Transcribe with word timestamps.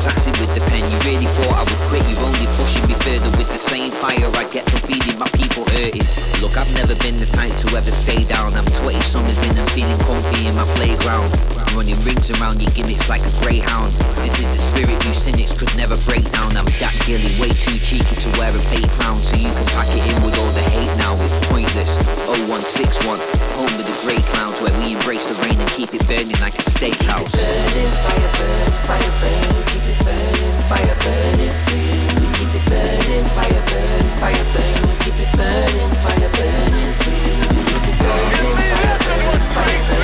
assassin 0.00 0.32
with 0.40 0.54
the 0.54 0.60
pen. 0.72 0.80
You 0.90 0.98
really 1.04 1.28
thought 1.36 1.60
I 1.60 1.64
would 1.68 1.82
quit, 1.88 2.02
you're 2.08 2.24
only 2.24 2.48
pushing 2.56 2.86
me 2.88 2.94
further 3.04 3.30
with 3.36 3.48
the 3.52 3.58
same 3.58 3.92
fire 3.92 4.30
I 4.40 4.48
get 4.50 4.64
from 4.70 4.80
feeding 4.88 5.18
my 5.18 5.28
people 5.36 5.49
Look, 5.80 6.60
I've 6.60 6.68
never 6.76 6.92
been 7.00 7.16
the 7.16 7.24
type 7.24 7.56
to 7.64 7.72
ever 7.72 7.90
stay 7.90 8.24
down. 8.28 8.52
I'm 8.52 8.68
20 8.84 9.00
summers 9.00 9.40
in 9.48 9.56
and 9.56 9.64
feeling 9.72 9.96
comfy 10.04 10.44
in 10.44 10.54
my 10.54 10.68
playground. 10.76 11.32
Running 11.72 11.96
rings 12.04 12.28
around 12.36 12.60
your 12.60 12.68
gimmicks 12.76 13.08
like 13.08 13.24
a 13.24 13.32
greyhound. 13.40 13.88
This 14.20 14.36
is 14.44 14.44
the 14.44 14.60
spirit 14.68 15.00
you 15.08 15.14
cynics 15.16 15.56
could 15.56 15.72
never 15.80 15.96
break 16.04 16.28
down. 16.36 16.52
I'm 16.52 16.68
that 16.84 16.92
gilly, 17.08 17.32
way 17.40 17.48
too 17.56 17.80
cheeky 17.80 18.12
to 18.12 18.28
wear 18.36 18.52
a 18.52 18.60
fake 18.68 18.92
crown. 19.00 19.24
So 19.24 19.40
you 19.40 19.48
can 19.48 19.64
pack 19.72 19.88
it 19.88 20.04
in 20.04 20.20
with 20.20 20.36
all 20.44 20.52
the 20.52 20.60
hate 20.68 20.92
now. 21.00 21.16
It's 21.16 21.40
pointless. 21.48 21.88
0161, 22.28 23.16
home 23.56 23.72
of 23.72 23.80
the 23.80 23.96
grey 24.04 24.20
clouds 24.36 24.60
where 24.60 24.76
we 24.84 24.92
embrace 24.92 25.24
the 25.24 25.36
rain 25.48 25.56
and 25.56 25.70
keep 25.72 25.96
it 25.96 26.04
burning 26.04 26.36
like 26.44 26.60
a 26.60 26.64
steakhouse. 26.76 27.32
burning, 27.32 27.92
fire 28.04 28.30
burn, 28.36 28.68
fire 28.84 29.12
burn, 29.16 29.64
keep 29.64 29.84
it 29.88 29.98
burning, 30.04 30.56
fire 30.68 30.96
burning 31.00 31.56
free. 31.64 32.19
We 32.19 32.19
keep 32.40 32.54
it 32.54 32.64
burning, 32.70 33.24
fire 33.36 33.62
burn, 33.68 34.04
fire 34.20 34.44
burn, 34.52 34.88
we 34.88 34.94
keep 35.04 35.18
it 35.20 35.30
burning, 35.36 35.92
fire 36.00 36.30
burning 36.36 36.92
free. 37.00 37.36
We 37.52 37.62
keep 37.68 37.84
it 37.84 37.96
burning, 38.00 38.56
fire 38.72 38.98
burn, 39.04 39.40
fire 39.52 39.82
burn, 39.88 39.99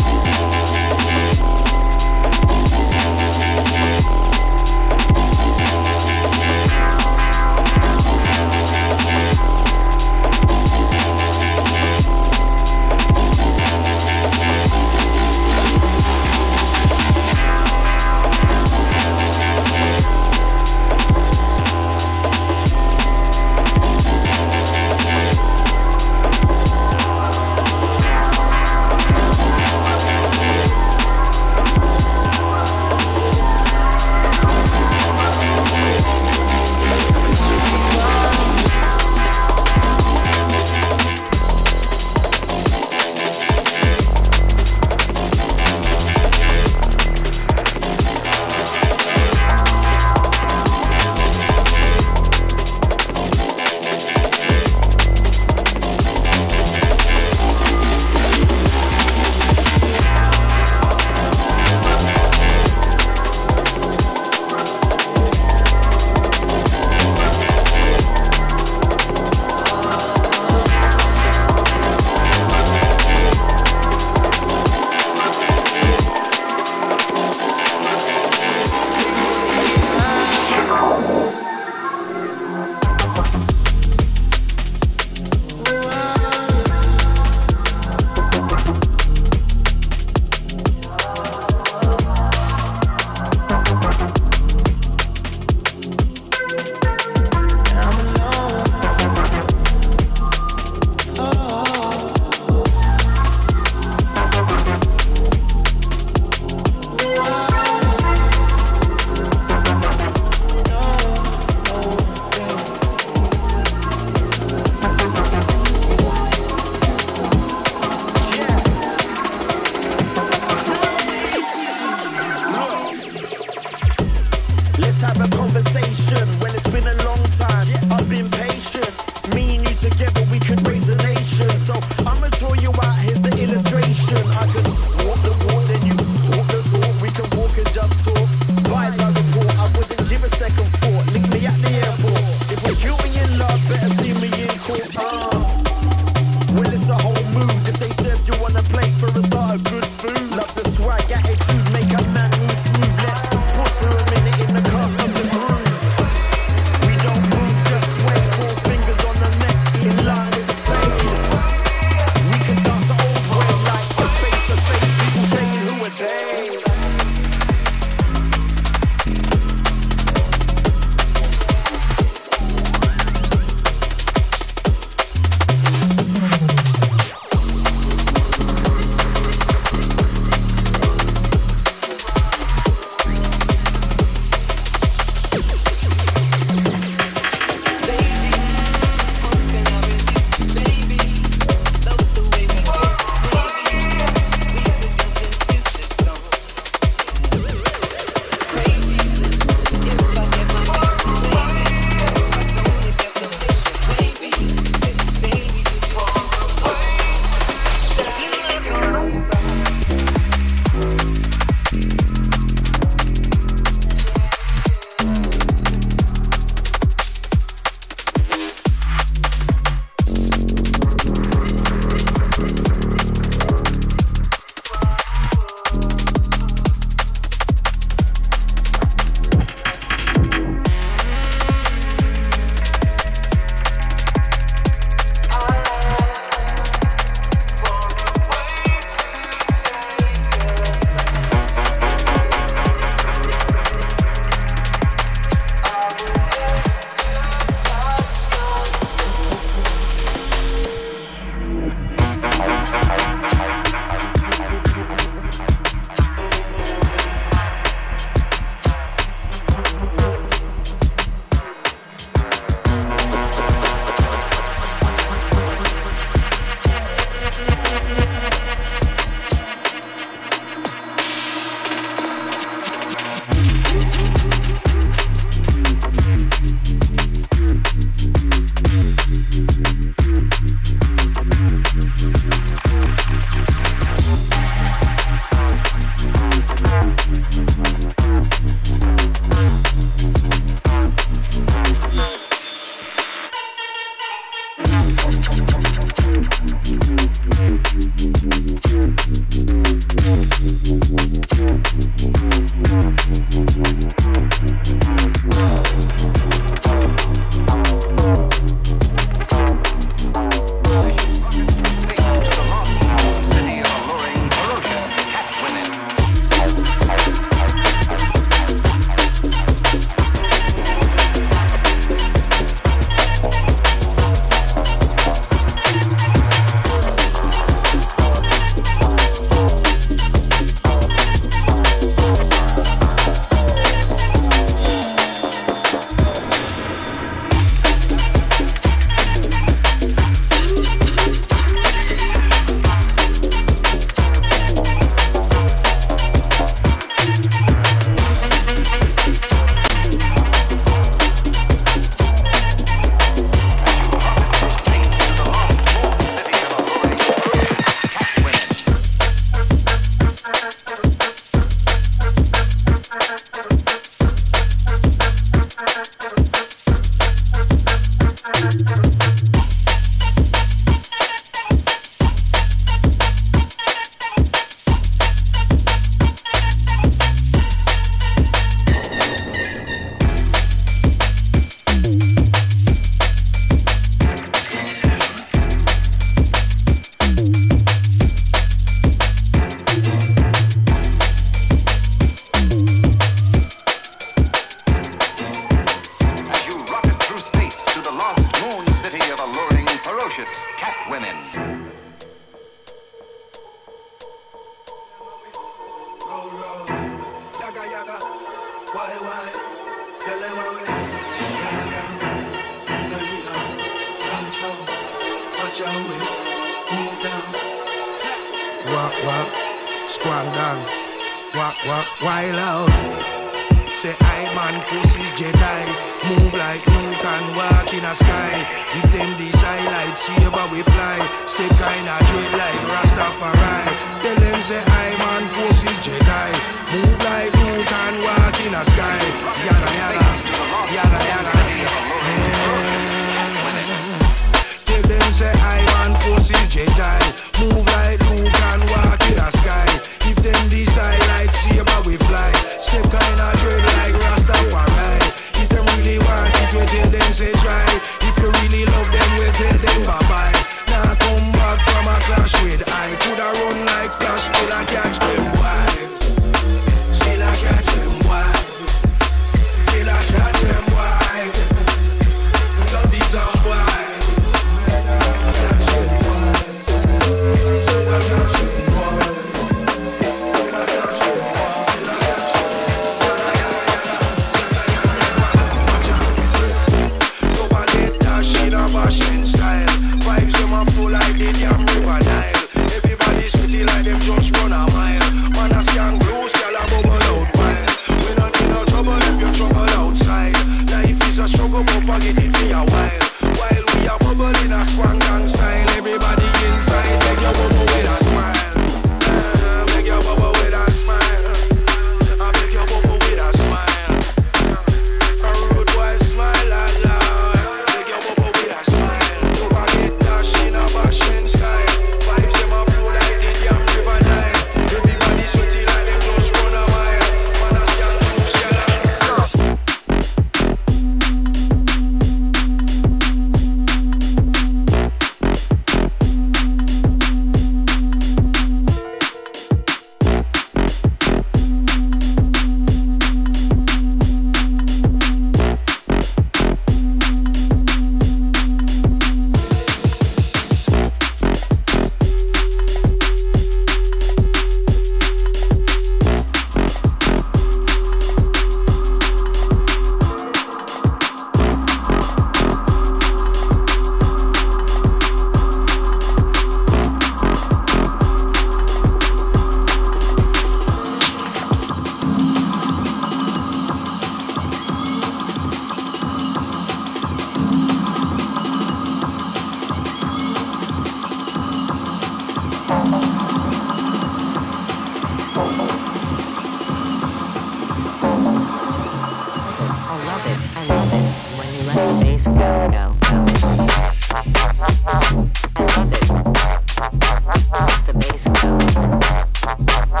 the 597.85 597.93
bass 597.93 598.27
go. 598.27 600.00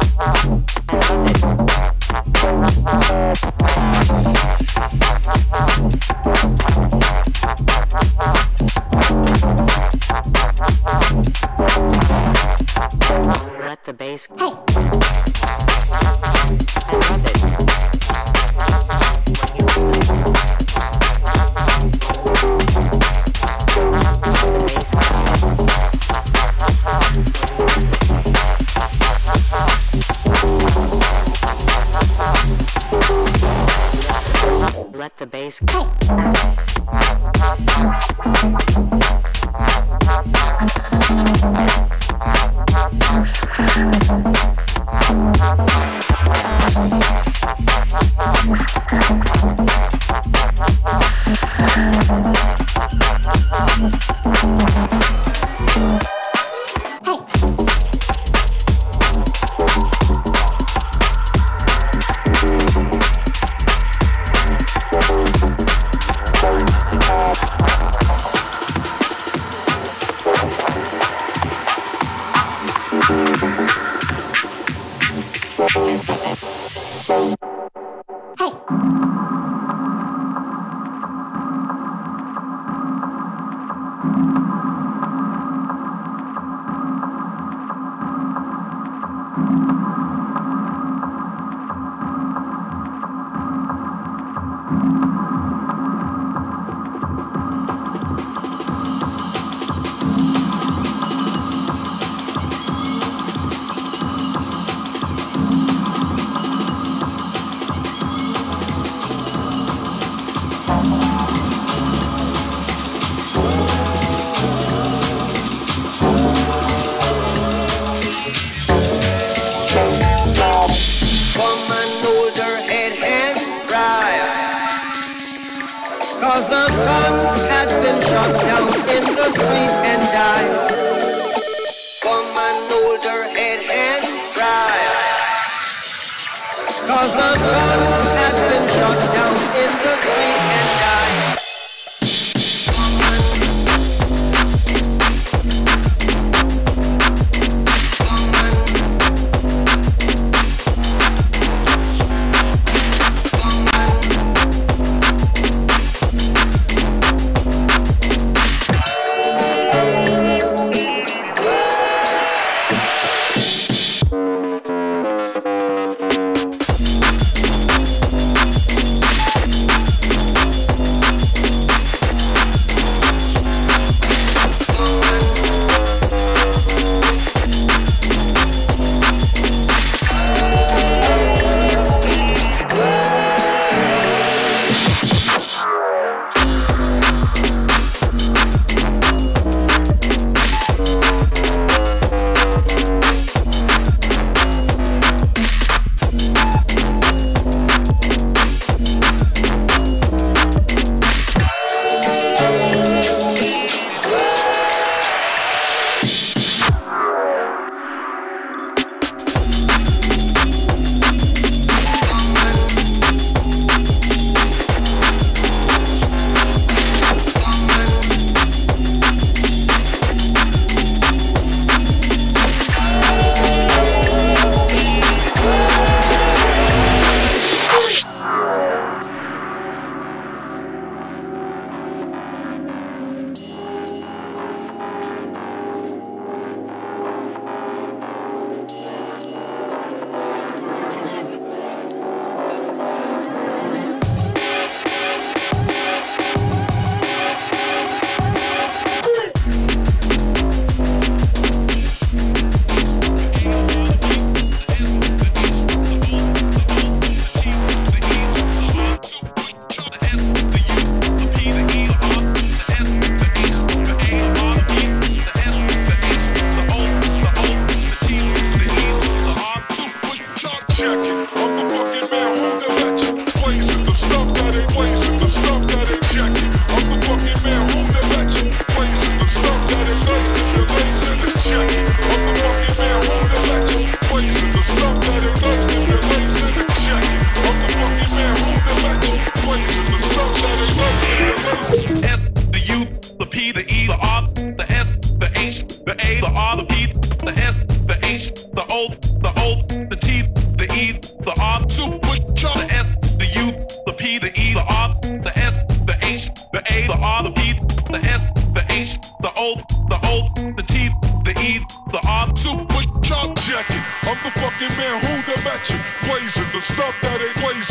the 299.71 299.95
T, 299.95 300.23
the 300.57 300.67
E, 300.73 300.91
the 301.23 301.33
R, 301.39 301.61
to 301.61 301.99
push 301.99 302.19
the 302.19 302.67
S, 302.69 302.89
the 303.17 303.27
U, 303.39 303.51
the 303.85 303.93
P, 303.93 304.19
the 304.19 304.31
E, 304.39 304.53
the 304.53 304.63
R, 304.63 304.95
the 305.01 305.31
S, 305.37 305.57
the 305.87 305.97
H, 306.01 306.29
the 306.51 306.61
A, 306.69 306.87
the 306.87 306.97
R, 306.97 307.23
the 307.23 307.31
P, 307.31 307.53
the 307.91 307.99
S, 308.03 308.25
the 308.53 308.65
H, 308.69 308.99
the 309.21 309.31
O, 309.37 309.55
the 309.87 309.99
O, 310.03 310.27
the 310.57 310.63
T, 310.63 310.89
the 311.23 311.33
E, 311.39 311.59
the 311.91 312.01
R, 312.05 312.27
to 312.27 312.65
push 312.67 312.87
chop 313.01 313.35
jacket. 313.39 313.83
I'm 314.03 314.19
the 314.23 314.31
fucking 314.41 314.75
man 314.75 314.99
who 314.99 315.13
the 315.23 315.39
match 315.43 315.71
blazing 316.03 316.51
the 316.51 316.61
stuff 316.61 316.95
that 317.01 317.21
ain't 317.21 317.35
blazing. 317.39 317.70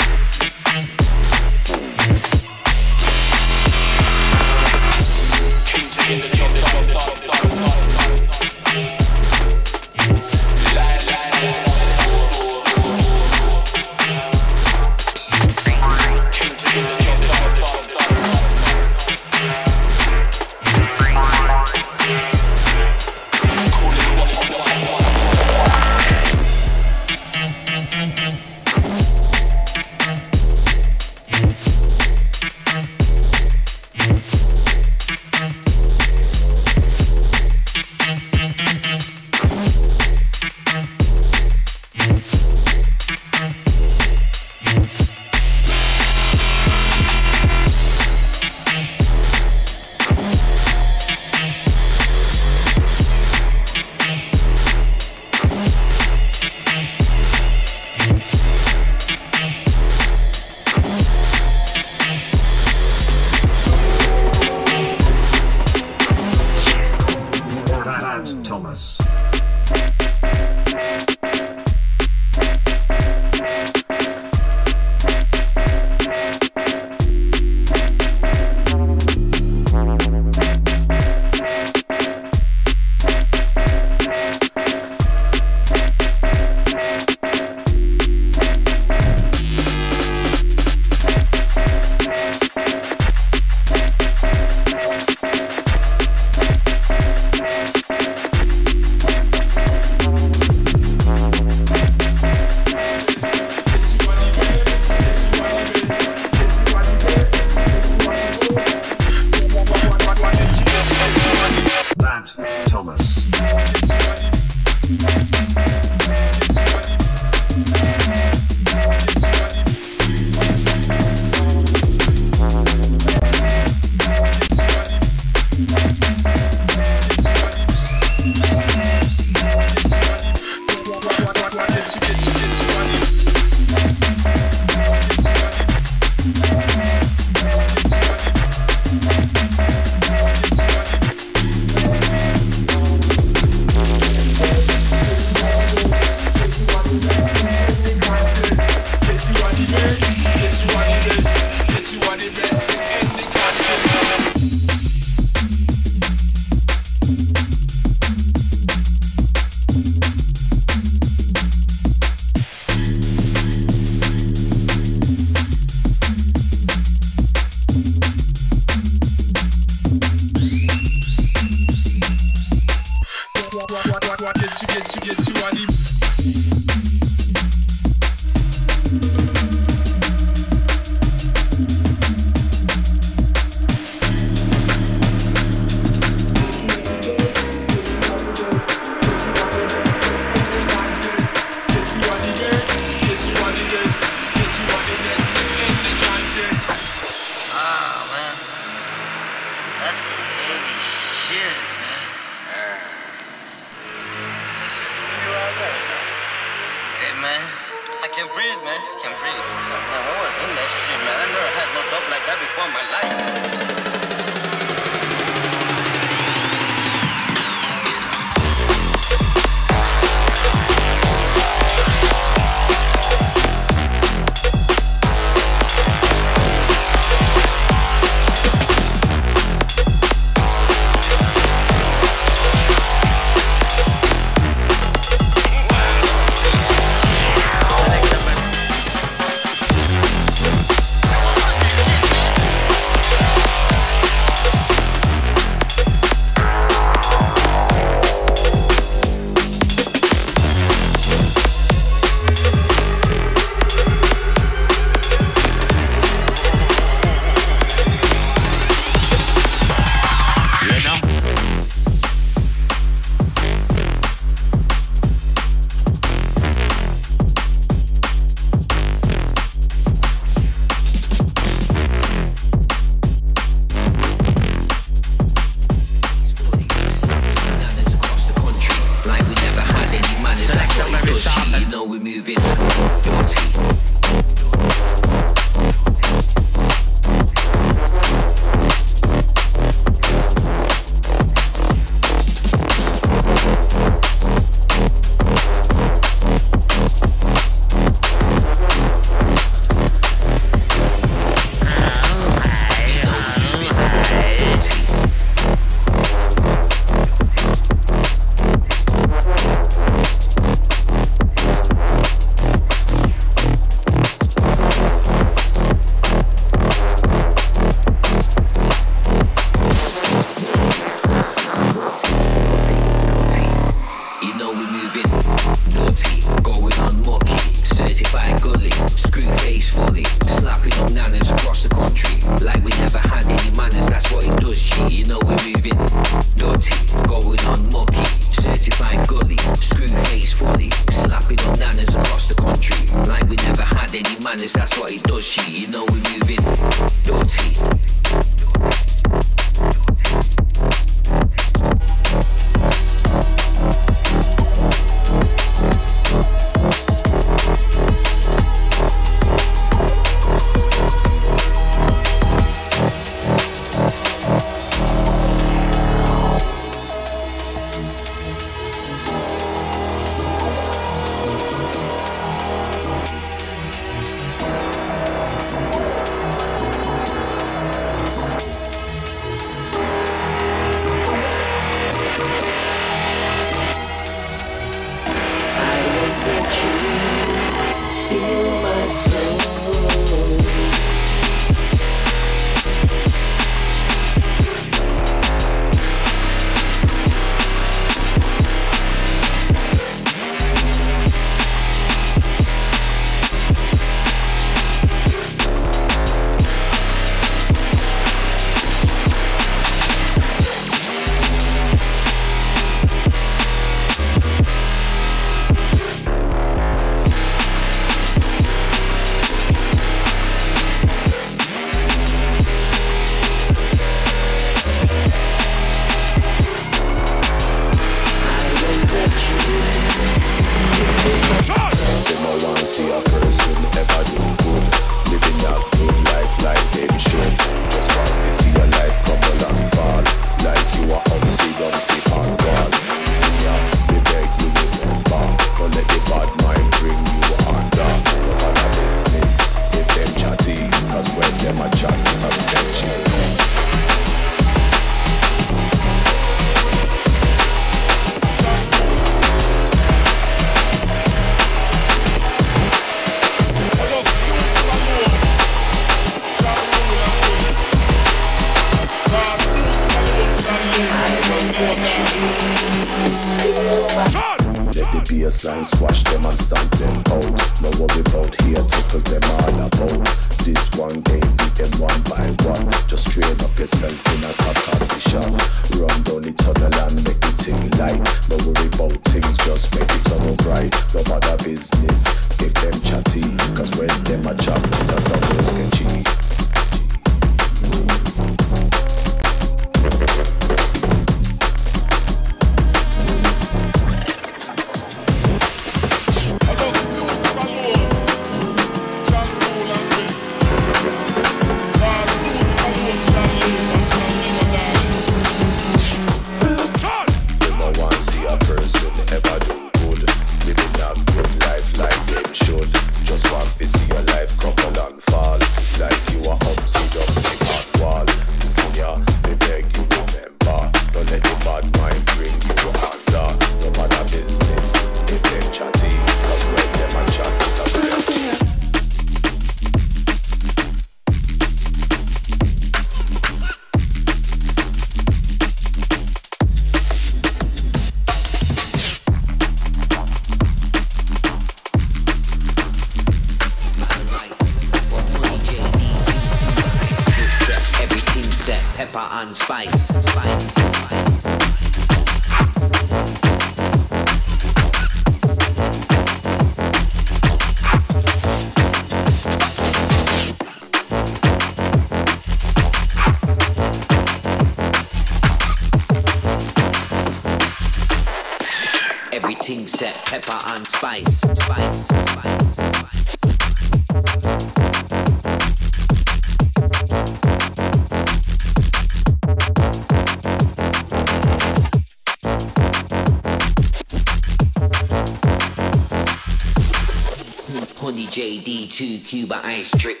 JD2 598.71 599.03
Cuba 599.03 599.41
ice 599.43 599.69
drip 599.71 600.00